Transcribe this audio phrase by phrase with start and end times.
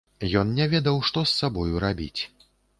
[0.41, 2.21] Ён не ведаў, што з сабою рабіць.